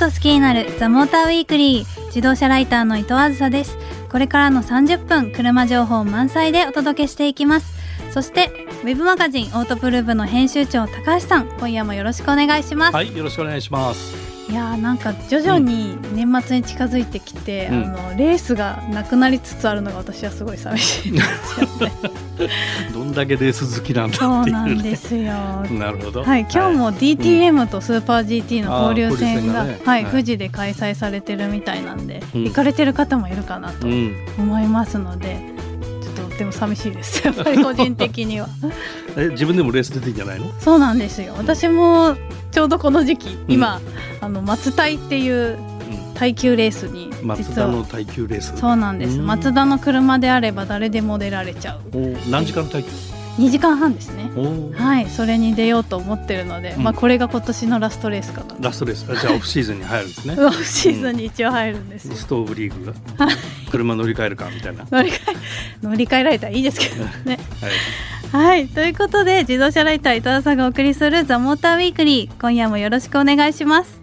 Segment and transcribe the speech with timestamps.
[0.00, 3.76] と好きになるザモーターウィークリー自動車ライターの伊藤あずさです。
[4.08, 7.74] これからの30分車情報満載でお届けしていきます。
[8.10, 12.94] そしてウェブマガジンオートプルーブの編集長高橋さん今夜もよろしくお願いします。
[12.94, 14.29] はいよろしくお願いします。
[14.50, 17.84] いやーなんか徐々に年末に近づいてきて、うん。
[17.84, 21.92] あのレースがなくなりつつあるのが私はすごい寂しいんですよね。
[22.92, 24.56] どんだけレース好きなんだそうっていう。
[24.56, 25.22] なんですよ。
[25.78, 26.24] なるほど。
[26.24, 29.78] はい、今日も DTM とスーパー GT の交流戦が,、あー交流戦がね。
[29.84, 32.44] はい、はい富士で開催されてるみたいなんで、うん。
[32.44, 34.14] 行かれてる方もいるかなとうん。
[34.38, 35.36] 思いますので、
[36.02, 37.22] ちょっとでも寂しいです。
[37.26, 38.48] やっぱり個人的には。
[39.16, 40.46] え自分でもレース出てんじゃないの？
[40.58, 41.34] そうなんですよ。
[41.38, 42.16] 私も
[42.50, 43.80] ちょうどこの時期今、
[44.20, 45.58] あの松耐っていう
[46.14, 48.56] 耐久レースにうん松田の耐久レース。
[48.58, 49.18] そうなんです。
[49.18, 49.26] うん。
[49.26, 51.80] 松田の車であれば誰でも出られちゃう。
[51.96, 52.90] お何時間耐久
[53.38, 54.30] ？2時間半ですね。
[54.36, 55.08] おはい。
[55.08, 56.82] それに出ようと思ってるので、うん。
[56.82, 59.10] まあこれが今年のラストレースかなラストレース。
[59.10, 60.34] あじゃあオフシーズンに入るんですね。
[60.44, 62.92] オフシーズンに一応入るんですよ、ストーブリーグが。
[63.70, 64.86] 車乗り換えるかみたいな。
[64.90, 65.18] 乗り換え
[65.82, 67.38] 乗り換えられたらいいですけどね。
[67.62, 67.70] はい
[68.32, 74.00] はいということで自動車ライター伊藤さんがお送りする「ザ・モーターウィークリー今夜もよろしくお願いします.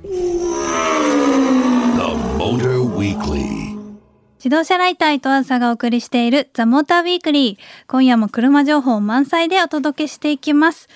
[4.38, 10.90] 自動車ライター伊藤さんがお送りしている「ザ・モーターウィークリー今夜も車情報満載でお届けしていきます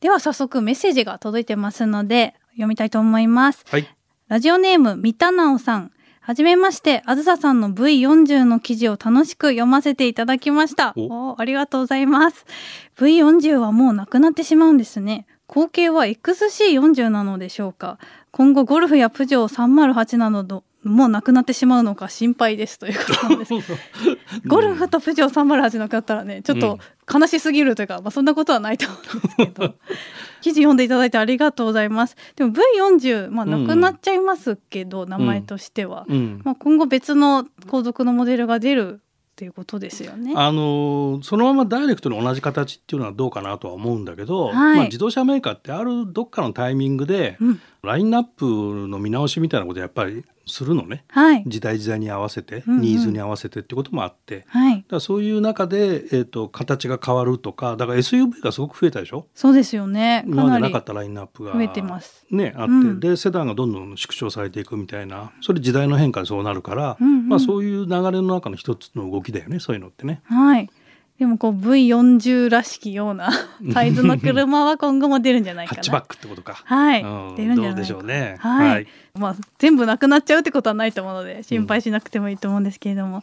[0.00, 3.88] では早速メッセージが届いてますので読みたいと思いますはい
[4.28, 5.90] ラジオネーム三田直さん。
[6.26, 10.94] はじめまして、あずささんの V40 の記事を楽しく読ませていただきました。
[10.96, 12.46] おおありがとうございます。
[12.96, 15.26] V40 はもうなくなってしまうんですね。
[15.48, 17.98] 後継は XC40 なのでしょうか。
[18.30, 23.52] 今後ゴルフやプジョー308などもうなくなってしまうのか心配ですということなんです。
[24.48, 26.78] ゴルフとプジョー308なかったらね、ちょっと
[27.12, 29.74] 悲しすぎるというか、まあそんなことはないと思うんですけど。
[30.44, 32.16] 記事読んでいただいてありがとうございます。
[32.36, 36.42] でも V40 まあなくなっちゃいますけど、名前としては、うん。
[36.44, 40.34] まあ今後別の後続のモデルが出るっていうことですよね。
[40.36, 44.76] あのーそのままダイレクトに同じ形っていうのはどうかなとは思うんだけど、はい。
[44.76, 47.60] まあ、自動車メーカーってあるどっかのタイミングで、うん。
[47.82, 48.44] ラインナップ
[48.86, 51.04] の見直しみたいなことやっぱりするのね。
[51.08, 51.44] はい。
[51.46, 52.80] 時代時代に合わせて、うんうん。
[52.80, 54.44] ニーズに合わせてってこともあって。
[54.48, 54.84] はい。
[54.88, 59.26] だそういう中で、えー、と形が変わるとかだから SUV がすごく増えたでしょ？
[59.34, 60.22] そうですよね。
[60.26, 62.24] か今までなかったラインナップが増えてます。
[62.30, 63.00] ね、あって、うん。
[63.00, 65.32] でセダンがどんどん縮小されていくみたいな。
[65.40, 67.28] それ時代の変化でそうなるから、うんうん。
[67.28, 70.22] まあ、そういう流れの中の一つの動きだよねそういうのってね。
[70.24, 70.68] はい。
[71.18, 73.30] でもこう V40 らしきような
[73.72, 75.76] サイズの車は今後も出るんじゃないかな。
[75.76, 76.60] ハッチバックってことか。
[76.64, 77.36] はい、うん。
[77.36, 78.36] 出るんじゃないかどうでしょうね。
[78.40, 78.86] はい、
[79.18, 83.22] まあ全部なくなっちゃうってことはないと思うので心配しなくてもいいと思うんですけれども、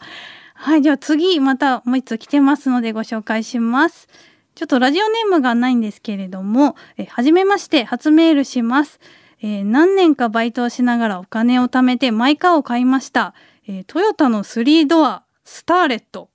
[0.53, 0.81] はい。
[0.81, 4.07] じゃあ次またもう一つ来てますのでご紹介します。
[4.55, 8.99] ちょっとラジオネームがないんですけれどもえはじめまして初メールします、
[9.41, 13.33] えー何年かバイトをしながらお金を貯めてマイカーを買いました、
[13.67, 16.29] えートヨタの3ドアスターレット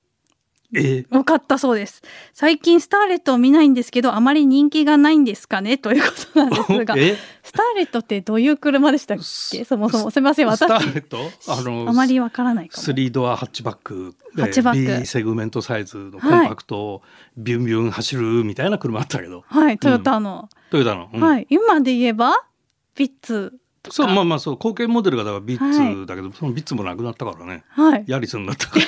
[0.74, 2.02] えーよかったそうです。
[2.32, 5.78] 最近スターレットを見ないんですけどあまり人気がないんですかね？
[5.78, 6.94] ということなんですが。
[6.98, 7.16] え？
[7.42, 9.18] スターレットってどういう車でしたっ
[9.52, 9.64] け？
[9.64, 10.56] そもそもすみません。
[10.56, 11.18] スタ私ーレット？
[11.48, 12.82] あのあまりわからないかも。
[12.82, 14.14] スリードアハッチバック。
[14.34, 15.00] でハッチバック。
[15.00, 17.02] B セグメントサイズのコンパクトを
[17.36, 19.44] ビュンビュン走るみたいな車あったけど。
[19.46, 21.20] はいトヨタの、トヨタの、うん。
[21.22, 21.46] はい。
[21.48, 22.44] 今で言えば
[22.96, 23.54] ビッツ
[23.90, 27.64] そうまあまあそう後継モデルがだからビッツだけど、そのビッツもなくなったからね。
[27.68, 28.04] はい。
[28.06, 28.86] ヤリスになったから。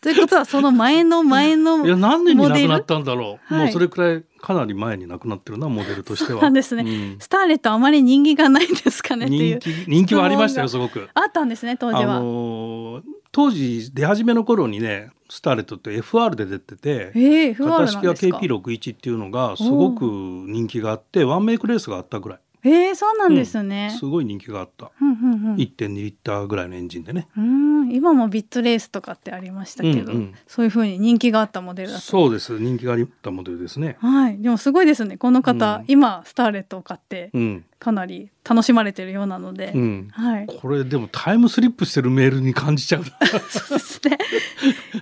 [0.00, 3.64] ということはその前の前のいや何年になくなったんだろう、はい。
[3.64, 6.42] もうそれくらいかなり前になくなってるなモデルとしては。
[6.42, 7.18] なんですね、うん。
[7.18, 9.60] スターレットあまり人気がないんですかねっていう。
[9.60, 11.08] 人気人気はありましたよすごく。
[11.14, 13.02] あったんですね当時は、あのー
[13.36, 25.54] 当時出始めの頃にねスターレットって FR で出ててええ FR なん型式がですか KP61 っていうのがすごく人気があってワンメイクレースがあったぐらいええそうなんですね、すごい人気があった、うんうんうん。
[25.56, 27.28] 1.2リッターぐらいのエンジンでね。
[27.36, 27.92] うん。
[27.92, 30.34] 今もビッツレースとかってありましたけど、うんうん。
[30.46, 32.58] そういう風に人気があったモデルだそうです。
[32.58, 33.96] 人気があったモデルですね。
[34.00, 34.38] はい。
[34.38, 35.16] でもすごいですね。
[35.16, 35.84] この方、うん。
[35.86, 37.64] 今スターレットを買ってうん。
[37.78, 40.08] かなり楽しまれてるようなので、うん。
[40.12, 40.46] はい。
[40.46, 43.04] これでもタイムスリップしてるメールに感じちゃう
[43.48, 44.18] そうですね。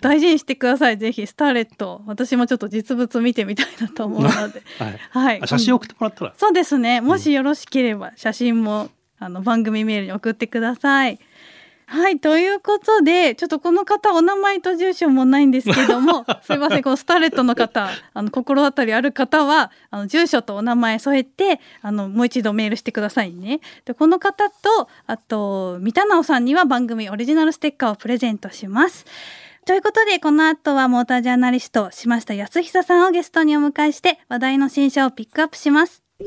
[0.00, 0.98] 大事にしてください。
[0.98, 2.02] ぜひスターレット。
[2.06, 4.62] 私もちょっと実物見てみたいなと思うので。
[4.78, 4.98] はい。
[5.10, 5.42] はい。
[5.42, 6.34] あ写真送ってもらったら。
[6.36, 7.00] そうですね。
[7.00, 8.88] もしよろしければ写真も
[9.18, 11.18] あの番組メールに送ってください
[11.86, 23.60] はいということでちょっとこの方お名前と住所もないんですけども すいませんこのスターレットの方あの心当たりある方はあの住所とお名前添えてあのもう一度メールしてくださいね。
[23.84, 29.04] でこの方とあと三田直さんには番組オリジナルステッカーをプレゼントします。
[29.66, 36.02] ということでこの後はモータージャーナリスト島下康久さんをゲストにお迎えして話題の新車をピックアップします。
[36.18, 36.26] The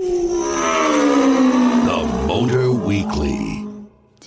[2.28, 3.57] Motor Weekly.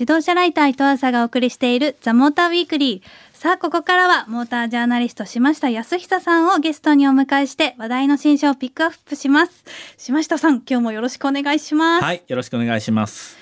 [0.00, 3.38] 自動車ライター伊藤浅がお送りしているザモーターウィークリー。
[3.38, 9.62] さあここからはモータージャーナリスト島下康久さんをゲストにお迎えして話題の新車をピックアップします。
[9.98, 12.02] 島下さん今日もよろしくお願いします。
[12.02, 13.36] はい、よろしくお願いします。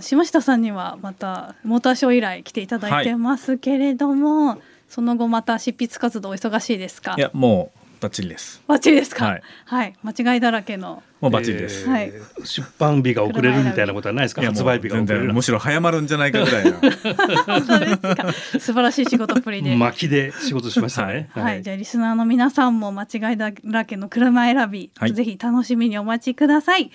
[0.00, 7.16] 島下さんにはまたモーターショー以来来ていただいてますけれども、その後また執筆活動お忙しいですか？
[7.18, 8.62] いや、もうバッチリです。
[8.66, 9.24] バッチリですか？
[9.24, 11.02] はい、はい、間違いだらけの。
[11.22, 11.84] もうバッチリです。
[11.84, 12.12] えーはい。
[12.44, 16.72] 出版日が遅れるみたいなことはないですか発売日が全遅れる然むしろ早まるんじゃないかぐらいの。
[16.72, 18.32] 本当ですか？
[18.60, 19.74] 素晴らしい仕事っぷりで。
[19.76, 21.30] 巻きで仕事しましたね。
[21.32, 25.14] はい、じゃあリスナーの皆さんも間違いだらけの車選び、はい。
[25.14, 26.90] ぜひ楽しみにお待ちください。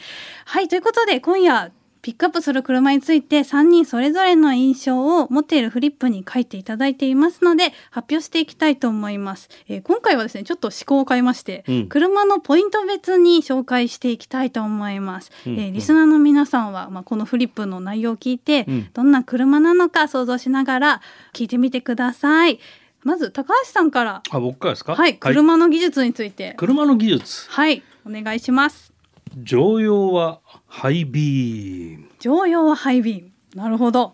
[0.46, 9.50] はい、ということで今夜ピックアップする車について3人それぞれの印象を持っているフリップに書いていただいていますので発表していきたいと思います。
[9.68, 15.31] えー今回はですねちょっと思考を変えまして、うん車のポイント別に紹介していきたいと思います。
[15.46, 21.01] うんえーリスナーの皆さんは、まあ、このフリップの内容を聞いて、うんどんな車なのか想像しながら
[21.34, 22.60] 聞いてみてください。
[23.04, 24.96] まず高橋さんからあ僕からですか？
[24.96, 26.54] はい、車の技術について。
[26.57, 28.94] 車の技術はい、お願いします。
[29.38, 33.31] 常用はハイビーム常用はハイビーム。
[33.56, 34.14] なるほど。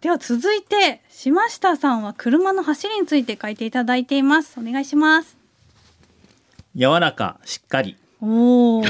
[0.00, 4.58] では続いて島下さんは車の走りについて書いていただいています。
[4.58, 5.36] お願いします。
[6.74, 7.96] 柔らか、しっかり。
[8.22, 8.84] おお、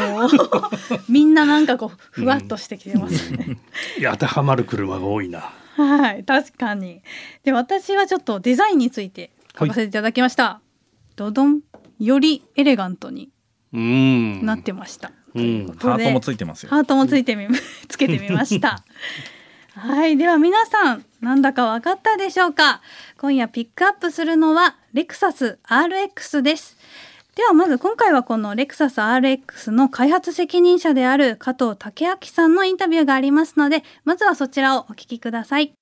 [1.09, 3.59] みんななんかこうふわっとしてきてますね。
[3.99, 7.01] いや当てはまる車が多いなはい、確かに。
[7.45, 10.61] で、私はちょっとデザインについて書かせていただきました。
[11.17, 11.61] ドドン、
[11.99, 13.31] よりエレガントに
[13.73, 15.13] うんなってました。
[15.35, 16.71] うんということでハートもついてますよ。
[16.71, 17.47] ハートもついてみ、
[17.89, 18.83] つけてみました。
[19.75, 22.83] はい、では皆さん、なんだかわかったでしょうか？
[23.19, 26.77] 今夜ピックアップするのは、レクサス RX です。
[27.37, 35.73] ではまず今回はこのレクサス RX の開発責任者である加藤武明さんのインタビューがありますので、まずはそちらをお聞きください。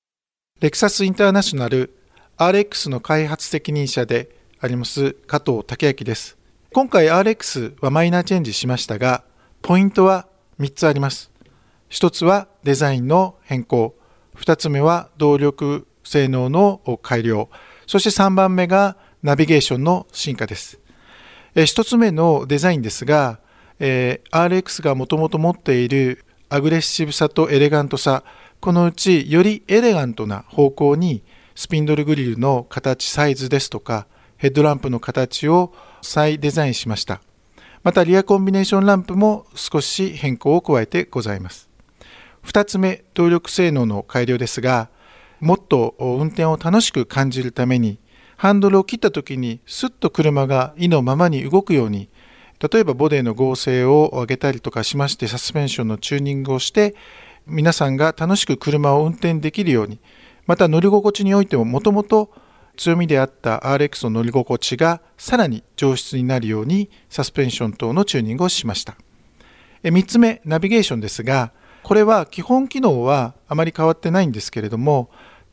[0.61, 1.95] レクサスインターナショナル
[2.37, 4.29] RX の開発責任者で
[4.61, 6.37] あります加藤武明です。
[6.71, 9.23] 今回 RX はマイナーチェンジしましたが、
[9.61, 10.27] ポイントは
[10.59, 11.31] 3つあります。
[11.89, 13.95] 1つはデザインの変更、
[14.35, 17.49] 2つ目は動力性能の改良、
[17.87, 20.79] そして3番目がナビゲーションの進化です。
[21.55, 23.39] え1つ目のデザインですが、
[23.79, 28.23] えー RX がもともと持っているアグレッシブさとエレガントさ、
[28.59, 31.23] このうちよりエレガントな方向に
[31.55, 34.07] スピンドルグリルの形、サイズですとか、
[34.37, 37.21] ヘッドランプの形を再デザインしました。
[37.83, 41.69] またリアコンビネーションランプも少し変更を加えてございます。
[42.45, 44.89] 2つ目、動力性能の改良ですが、
[45.39, 47.99] もっと運転を楽しく感じるために、
[48.35, 52.09] ハンドルを切った時にスッと車が意のままに動くように、
[52.59, 56.95] 例えばボディの合成を上げたりとかしまして、サスペンションのチューニングをして、
[57.47, 59.99] 皆さんが楽しく車を運転できるように、
[60.45, 62.31] また乗り心地においてももともと
[62.79, 68.95] 強みであった RX の乗り心地がさらに上質になるようにサスペンション等のチューニングをしました。
[69.83, 71.51] 3つ目、ナビゲーションですが、
[71.83, 75.09] これは基本機能はあまり変わってないんですけれども、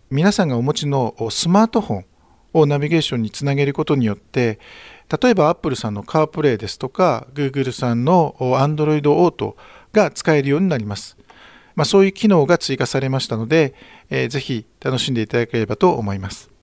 [0.09, 2.05] 皆さんがお持ちのスマートフォン
[2.53, 4.61] をナビゲーションにつなげることによって、
[5.21, 9.57] 例えば Apple さんの CarPlay ですとか、Google さんの Android Auto
[9.93, 11.17] が使えるようになります。
[11.75, 13.75] まあ、そういう機能が追加されましたので、
[14.11, 16.56] えーぜひ楽しんでいただければと思います。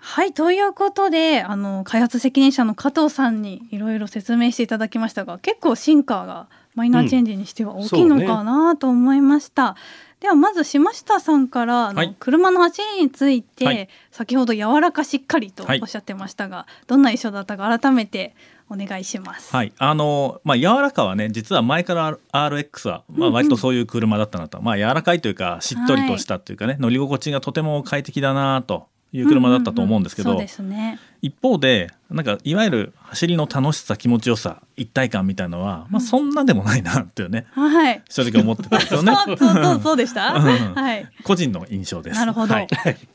[0.00, 9.76] はい、ということで、あの、開発責任者の加藤さんにいろいろ説明していただきましたが、結構進化がマイナーチェンジにしては大きいのかなと思いました。
[10.20, 12.16] ではまず島下さんからあの、はい。
[12.18, 13.88] 車の走りについて、はい。
[14.10, 15.80] 先ほど柔らかしっかりとはい。
[15.80, 18.34] おっしゃってましたが、どんな印象だったか改めて
[18.70, 19.54] お願いします。
[19.54, 30.98] はい、あのまあ柔らかはね実は前から RX はまあ割とそういう車だったなと、まあ柔らかいというかしっとりとしたというかね、乗り心地がとても快適だなという車だったと思うんですけど、うそうですね。
[31.22, 38.02] 一方でなんかいわゆる走りの楽しさ気持ちよさ一体感みたいのは、まあそんなでもないなっていうねはい。
[38.08, 39.12] 正直思ってたんですよね。
[39.26, 40.34] そうそう そうでした？
[40.34, 41.08] うんはい。
[41.24, 42.18] 個人の印象です。
[42.18, 42.68] なるほどはい、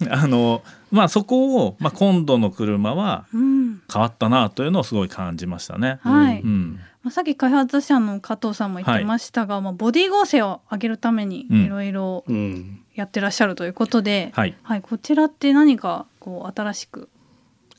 [0.09, 3.81] あのまあそこを、まあ、今度の車はうん。
[3.91, 5.99] 変わったなというのをすごい感じましたね。
[6.01, 6.41] はい。
[6.41, 14.55] うん、まあ、さっき開発者の加藤さんも言ってましたが、まあ、ボディ合成を上げるためにうんいろいろうんやってらっしゃるということで、はい。
[14.63, 17.09] はい、こちらって何かこう新しく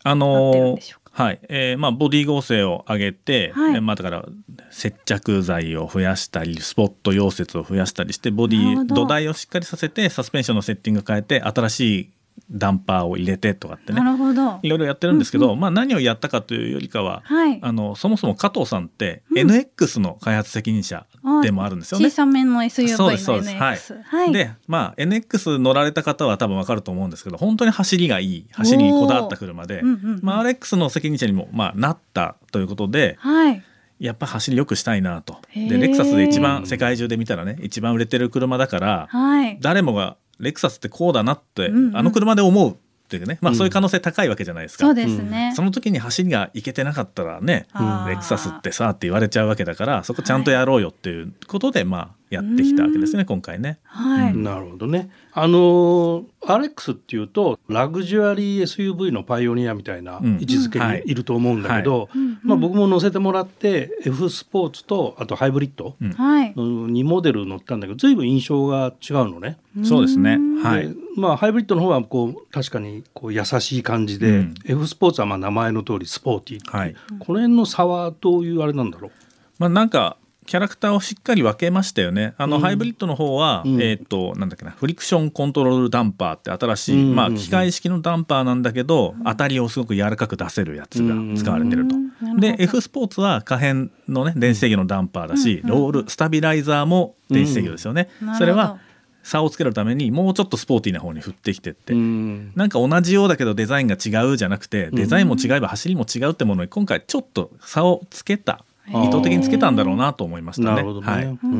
[0.02, 0.78] あの。
[1.16, 3.74] はい、えーまあボディ合成を上げて、はい。
[3.76, 4.24] えーまあだから
[4.70, 12.10] 接着剤を増やしたりスポット溶接を増やしたりしてボディ土台をしっかりさせてサスペンションのセッティング変えて新しい
[12.50, 13.98] ダンパーを入れてとかってね。
[14.00, 14.60] なるほど。
[14.62, 17.58] いろいろやってるんですけど、うんまあ何をやったかというよりかははい。
[17.62, 19.38] あのそもそも加藤さんってうん。
[19.38, 21.06] NX の開発責任者
[21.42, 22.06] でもあるんですよね。
[22.06, 22.10] 小。
[22.10, 23.54] さめの SUV のそうですそうです。
[23.54, 24.32] NX はい。
[24.32, 33.62] でまあ NX 乗られた方は多分わかると思うんですけど本当に走りがいい走りにこだわった車で、うんうんうんまあ、RX の責任者にも、まあ、なったということではい。
[34.00, 35.38] やっぱ走り良くしたいなと。
[35.54, 39.58] でレクサスで一番世界中で見たらね一番売れてる車だからはい。
[39.60, 41.96] 誰もがレクサスってこうだなって、うんうん。
[41.96, 42.76] あの車で思うっ
[43.08, 43.56] ていうね、まあ、うん。
[43.56, 44.84] そういう可能性高いわけじゃないですか。
[44.84, 45.52] そうですね。
[45.56, 47.66] その時に走りがいけてなかったらね
[48.06, 53.78] レクサスってさって言われちゃうわけだからそこちゃんとやろうよっていうことで、まあやってきたわけですね今回ね。
[53.84, 54.42] はい、うん。
[54.42, 55.10] なるほどね。
[55.32, 58.62] あの RX っていうとラグジュアリー
[58.94, 60.34] SUV のパイオニアみたいなうん。
[60.34, 61.02] 位置づけはい。
[61.04, 62.08] にいると思うんだけど、
[62.42, 66.12] まあ僕も乗せてもらって F スポーツとあとハイブリッドうん。
[66.12, 66.52] はい。
[66.56, 69.58] の2モデル乗ったんだけど随分印象が違うのね。
[69.82, 70.36] そうですね。
[70.36, 70.88] んはい。
[70.88, 74.54] でまあハイブリッドの方はこう確かにこう優しい感じで、うん。
[74.66, 76.94] F スポーツはまあ名前の通りスポーティーはい。
[77.18, 79.10] この辺の差はどういうあれなんだろう？
[79.58, 82.34] まあ、なんかキャラクターをしっかり分けましたよね。
[82.38, 82.62] あの、うん。
[82.62, 83.82] ハイブリッドの方は、うん。
[83.82, 87.14] えっ、となんだっけなフリクションコントロールダンパーって新しい、うん。
[87.14, 91.94] まあ機械式のダンパーなんだけど、当たりをすごく柔らかく出せるやつが使われてると。
[91.96, 92.40] うんなるほど。
[92.40, 98.08] で F スポーツは可変のね電子制御のダンパーだし、うんうんロールスタビライザーも電子制御ですよね。
[98.38, 98.78] それは
[99.24, 101.94] 差をつけるためにもうちょっとスポーティーな方に振ってきてって。
[101.94, 102.52] うん。
[102.54, 110.74] なんか同じようだけどデザインが違うじゃなくてデザインも違えば走りも違うってものに今回ちょっと差をつけた意図的につけたんだろうなと思いましたね。
[110.74, 111.06] なるほどね。
[111.06, 111.24] はい。
[111.24, 111.56] うんうんう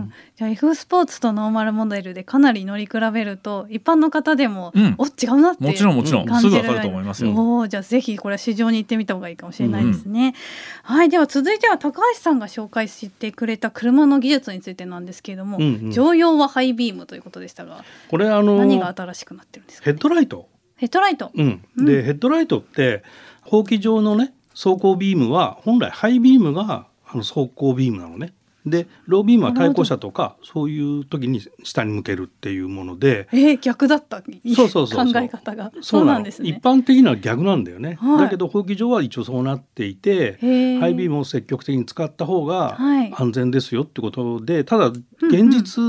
[0.00, 0.12] ん。
[0.36, 4.94] じゃあ F スポーツとノーマルモデルでかなり乗り比べると一般の方でも、うん。
[4.96, 6.26] お違うなってもちろんもちろん。
[6.26, 6.52] 感じる。
[6.52, 7.32] すぐわかると思いますよ。
[7.32, 10.34] おーじゃあぜひこれは市場に行ってみた方がいいかもしれないですね。
[10.82, 15.90] はいでは続いては高橋さんが紹介してくれた車の技術についてなんですけれども、うんうん。
[15.90, 21.62] 常用はハイビームということでしたがこれあの何が新しくなってるんですか、ヘッドライト、ヘッドライト、うん。
[21.76, 21.84] うん。
[21.84, 23.02] でヘッドライトって
[23.42, 28.32] ほうき状のね走行ビームは本来ハイビームがあの走行ビームなのね。
[28.64, 33.28] でロービームは対向車とかそういう時に下に向けるっていうもので。
[33.32, 34.22] えー、逆だった。
[34.54, 35.72] そうそうそう考え方が。
[35.80, 36.48] そうなんですね。
[36.48, 36.62] 一。
[36.62, 38.18] 般的には逆なんだよね、はい。
[38.18, 40.38] だけど法規上は一応そうなっていて
[40.80, 43.12] ハイビームを積極的に使った方がはい。
[43.14, 45.82] 安全ですよってことで、ただ現実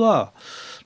[0.00, 0.32] は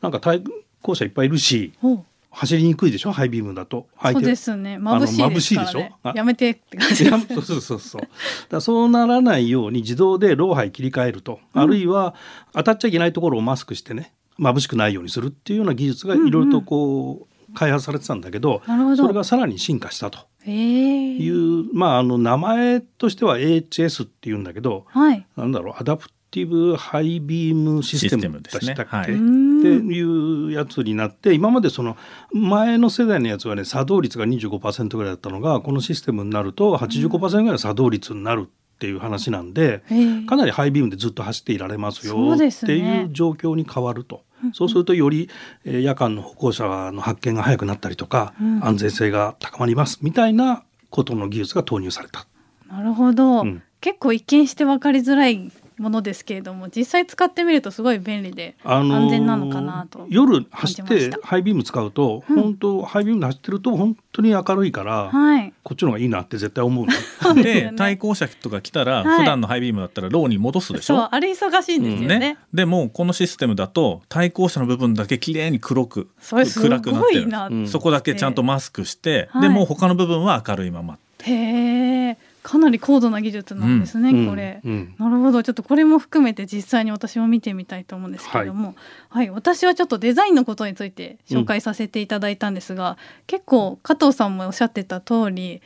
[0.01, 0.43] なんか対
[0.81, 3.13] 向車いっぱいいるしほう走りにくいでしょ？
[3.13, 3.87] ハイビームだと。
[4.03, 4.77] そうですね。
[4.79, 5.35] 眩しいですからね。
[5.37, 5.89] 眩しいでしょ？
[6.03, 6.51] あやめて。
[6.51, 8.03] って感じそうそうそうそう。
[8.51, 12.15] だそうならないように自動でローハイ切り替えると、あるいは
[12.53, 14.13] 当たっちゃいけないところをマスクしてね。
[14.39, 18.97] 眩しくないようにするっていうような技術がいろいろとこう開発されてたんだけど,、なるほど。
[18.97, 20.19] それがさらに進化したと。
[20.45, 20.51] え。
[20.51, 21.31] ー、い
[21.71, 25.25] う、まああの名前としては HS っていうんだけどはい。
[25.37, 25.75] なんだろう？
[25.81, 29.05] adaptive high beam system でしたっけ、はい。
[29.05, 31.97] ってうんいうやつになって今までその
[32.33, 39.85] 前の世代のやつはね作動率が25%ぐらいだったのがこのシステムになると85%ぐらいの作動率になるっていう話なんで、
[40.29, 44.25] かなりハイビームでずっと走っていられますよっていう状況に変わると。
[44.53, 45.31] そうするとより、
[45.65, 48.65] えー夜間の歩行者の発見が早くなったりとか、うん。
[48.65, 52.27] 安全性が高まりますみたいなことの技術が投入された。
[52.69, 53.63] なるほど、うん。
[53.81, 62.37] 結構一見して分かりづらいものですけれども実際使ってみるとすごい便利であのー安全なのかなと夜走ってハイビーム使うと、うん。
[62.37, 65.53] 本当ハイビームで走ってると本当に明るいから、はい。
[65.63, 67.43] こっちの方がいいなって絶対思うの。
[67.43, 69.19] で対向車とか来たら、はい。
[69.21, 70.97] 普段のハイビームだったらローに戻すでしょ？
[70.97, 76.97] そうあれ忙しいんですよね,、ね、でもこのシステムだと対向車の部分だけ綺麗に黒く暗くなってる。
[76.97, 77.69] ごいな、うん。
[77.69, 79.43] そこだけちゃんとマスクして、はい。
[79.43, 84.29] でもう他の部分は明るいままへえかなり高度な技術なんですね、うん。
[84.29, 84.95] これ、うん。
[84.99, 85.43] なるほど。
[85.43, 88.77] ちょっとこれも含めて実際に私も見てみたいと思うんですけれども、
[89.09, 89.31] はい。
[89.31, 95.63] 私はちょっとデザインのことについて紹介させていただいたんですが、結構加藤さんもおっしゃってた通り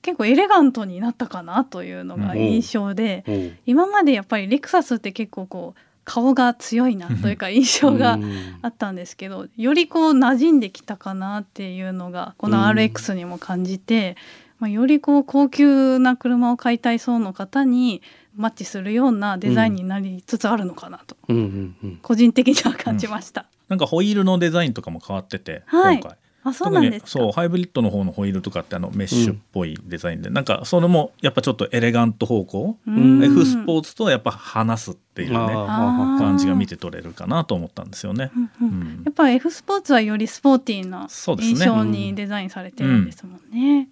[0.00, 8.58] 結構エレガントになったかなというのが印象で、今までやっぱりレクサスって結構こう顔が強いなというか印象がうん。
[8.62, 12.64] あったんですけどよりこう馴染んできたかなっていうのがこのうん。
[12.64, 14.16] RX にも感じて、
[14.62, 18.00] まあ、よりこう高級な車を買いたい層の方に
[18.36, 21.96] マッチするようなデザインになりつつあるのかなと、うんうんうん。
[22.00, 23.46] 個人的には感じました。
[23.68, 25.96] なんかホイールのデザインとかも変わってて、はい。
[25.96, 26.18] 今回。
[26.44, 33.24] あそうなんですそうハイブリッドの方のホイールとかってあのメッシュっぽいデザインで、なんかそれもやっぱちょっとエレガント方向、うん。
[33.24, 38.30] F スポーツとやっぱ話すっていうね感じが見て取れるかなと思ったんですよね。
[38.60, 38.80] うんうん。
[38.80, 39.02] うん。
[39.06, 43.88] やっぱ F スポーツはよりスポーティーな印象にデザインされてるんですもんね。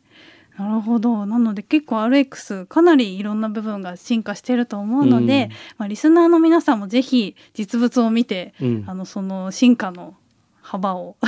[0.60, 1.24] なるほど。
[1.24, 5.50] なので結構 RX かなりいろんな部分が進化してると思うので、うん。
[5.78, 8.84] まあ、リスナーの皆さんもぜひ実物を見て、うん。
[8.86, 10.14] あのその進化の
[10.60, 11.16] 幅を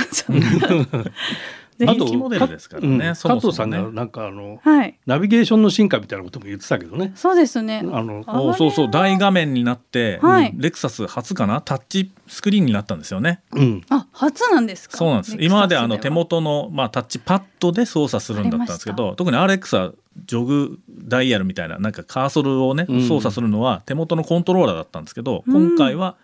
[1.85, 2.11] ちょっとぜひ。
[2.11, 3.55] 人気モデルですからね、うんそもそもね。
[3.55, 4.99] 加藤さんがなんかあのはい。
[5.05, 7.11] ナビゲーションの進化みたいなことも言ってたけどね。
[7.15, 7.79] そうですね。
[7.91, 10.53] あのあおそうそう大画面になって、はい。
[10.55, 11.61] レクサス初かな？
[11.61, 13.41] タッチスクリーンになったんですよね。
[13.51, 13.83] うん。
[13.89, 14.97] あ初なんですか？
[14.97, 15.37] そうなんです。
[15.39, 19.93] 今まであの手元の、まあ、タッチパッドで操作するんだったんですけあど特に RX は
[20.25, 23.07] ジョグダイヤルみたいななんかカーソルをねうん。
[23.07, 25.69] 操作するのは手元のコントローラーだったんですけど、うん。
[25.69, 26.15] 今回は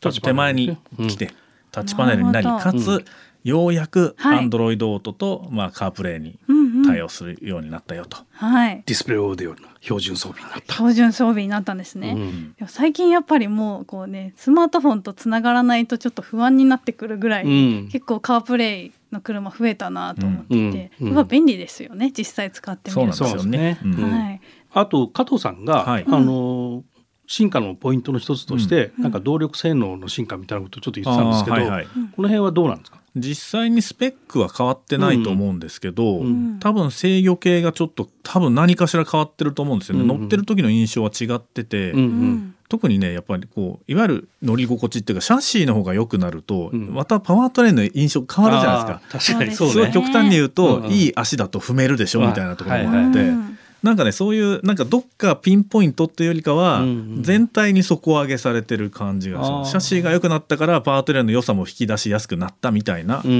[0.00, 1.30] ちょっと手前に来て、
[1.72, 3.04] タッチパネルになりかつ、
[3.44, 4.48] ようやくはい。
[4.48, 6.86] Android オートと、まあ、カープレイにうんうん。
[6.86, 8.16] 対応するようになったよと。
[8.32, 8.82] はい。
[8.86, 10.74] ディスプレイオーディオの標準装備になった。
[10.74, 12.54] 標準装備になったんですね、いうん。
[12.58, 17.48] や最近やっぱりもうこうねスマートフォンとつながらないとちょっと不安になってくるぐらい、う
[17.84, 17.88] ん。
[17.90, 21.08] 結構カープレイの車増えたなと思っていて、うん。
[21.08, 21.14] うん。
[21.16, 23.16] やっぱ便利ですよね実際使ってみると。
[23.16, 24.02] そうなんですよね。
[24.02, 24.40] はい、
[24.72, 26.04] あと加藤さんが、はい。
[26.06, 26.84] あの
[27.26, 31.86] 進化のポイントの一つとして、なんか動力性能の進化みたいなことをちょっと言ってたんですけど、はいはい。
[32.16, 32.99] この辺はどうなんですか？
[33.16, 36.58] 実際にスペックは変わってないと思うんですけど、うん。
[36.60, 40.10] 多分制御系がちょっと多分何かしら変わってると思うんですよね、うん。
[40.10, 42.54] うん乗ってる時の印象は違ってて、うんうん。
[42.68, 46.94] 特にねやっぱりこういわゆる乗り心地っていうかシャッシーの方が良くなると、うん。
[46.94, 49.36] またパワートレインの印象変わるじゃないですか。
[49.36, 49.54] 確かに。
[49.56, 49.90] そうね。
[49.92, 50.84] 極端に言うと、うん。
[50.84, 50.92] うん。
[50.92, 57.22] いい足だと踏めるでしょみたいなところもあって、うんなんかねそういうなんかどっかピンポイントっていうよりかは、うんうん。
[57.22, 59.70] 全体に底上げされてる感じがします。
[59.70, 63.36] シャッシーが良くなったからパワートレインの良さも引き出しやすくなったみたいな、うんうん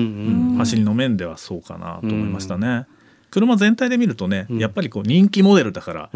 [0.52, 0.56] うん。
[0.56, 2.86] 走りの面ではそうかなと思いましたね。
[3.30, 4.58] 車全体で見るとね、うん。
[4.58, 6.10] やっぱりこう人気モデルだから、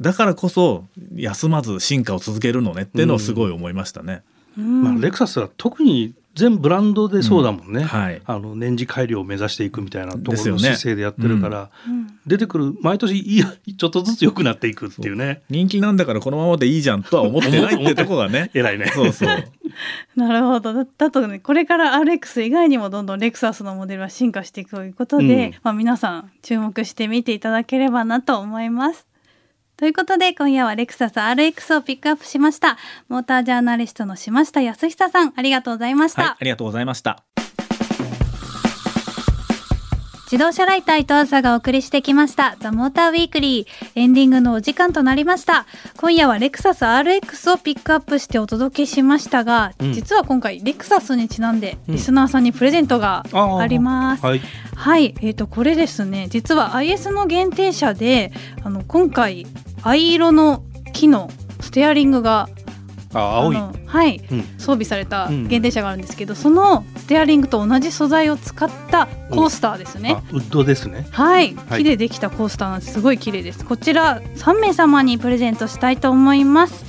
[0.00, 4.22] だからこそ休まず進化を続けるのねっていうのをすごい思いましたね。
[4.58, 4.82] うん。
[4.82, 7.86] まあ、レクサスは特に全ブランドでそうだもんね、うん。
[7.86, 8.20] はい。
[8.24, 12.18] あの年次改良を目指していくみたいなところの姿勢でやってるから、うん。
[12.26, 15.42] 出てくる毎年いいちょっとずつ良くなっていくっていうね。
[15.48, 18.50] 人気なんだからこのままでいいじゃんとは思ってないってとこがね。
[18.54, 18.86] 偉いね。
[18.94, 19.44] そうそう。
[20.16, 20.72] なるほど。
[20.72, 25.54] だだとねこれから RX 以外にもどんどんレクサスのモデルは進化していくということで、うん。
[25.62, 29.06] まあ、皆さん注目して見ていただければなと思います。
[29.76, 32.78] ということで今夜はレクサス RX をピックアップしました。
[33.08, 37.24] モータージャーナリストの島下康久さんありがとうございました、はいありがとうございました。
[40.34, 42.56] 自動車ライター伊藤朝がお送りしてきました。
[42.58, 45.66] ザ・モーターウィークリーエンディングのお時間となりました。
[45.96, 49.92] 今夜はレクサス RX をピックアップしてお届けしましたが、うん。
[49.92, 51.94] 実は今回レクサスにちなんでうん。
[51.94, 54.40] リスナーさんにプレゼントがあります、はい。
[54.74, 56.26] はい、えー、とこれですね。
[56.28, 58.32] 実は IS の限定車で
[58.64, 59.46] あの今回
[59.84, 62.48] 藍色の木のステアリングが
[63.12, 64.20] あ青い、はい。
[64.30, 64.42] うん。
[64.58, 70.16] 装備されたうん限定車があるんですけど、そのステアリングと同じ素材を使ったコースターですね。
[70.18, 70.22] あ。
[70.32, 71.06] ウッドですね。
[71.12, 71.78] はい、はい。
[71.78, 72.94] 木でできたコースターなんです。
[72.94, 73.64] すごい綺麗です。
[73.64, 76.84] こちら3名様にプレゼントしたいと思います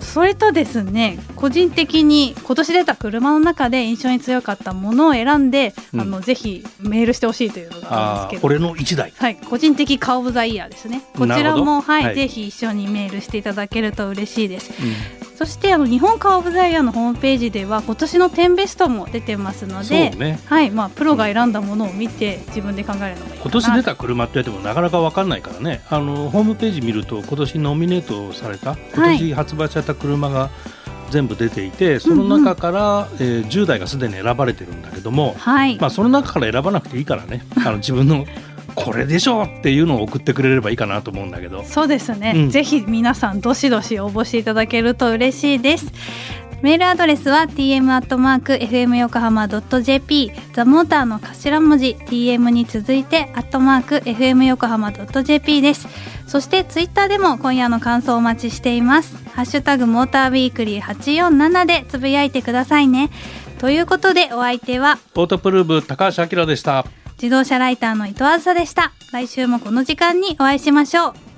[0.00, 6.00] それとですね個人的に今年出た車の中で印象に強かったものを選んで、うん。
[6.00, 8.40] あのぜひメールしてほしいというのがあるんですけど。
[8.40, 9.12] あ俺の一台。
[9.16, 11.02] はい、個人的カーオブザイヤーですね。
[11.16, 12.14] こちらも、はい、はい。
[12.14, 14.72] ぜひ一緒にメールしていただけると嬉しいです。
[14.82, 20.38] うんそしてあの日本カーオブザイヤーのホームページでは今年の10ベストも出てますので、ね。
[20.44, 23.40] はい、まあプロが選んだものを見て自分で考えるのもいい。
[23.40, 25.80] 今年出た車って言ってもなかなか分かんないからね。
[25.88, 30.50] あのホームページ見ると今年ノミネートされた今年発売された車が
[31.08, 37.46] 全部出ていて、その中から、えー10台がすでに選ばれてるんだけども、はい、まあ、その中から選ばなくていいからね。
[37.56, 38.26] あの自分の
[38.74, 41.64] これでしょうっていうのを送ってくれればいいかなと思うんだけど。
[41.64, 42.50] そうですね、うん。
[42.50, 45.92] ぜひ皆さんどしどし応募していただけると嬉しいです。
[46.62, 55.88] メールアドレスは tm.fm 横浜 .jp ザモーターの頭文字 tm に続いてアットマーク fm 横浜 .jp です。
[56.26, 59.16] そしてツイッターでも今夜の感想をお待ちしています。
[59.34, 63.10] ハッシュタグモーターウィークリー847でつぶやいてくださいね。
[63.58, 66.86] ということでお相手はオートプルーブ高橋明でした
[67.22, 68.92] 自動車ライターの伊藤あずさでした。
[69.12, 71.29] 来週もこの時間にお会いしましょう。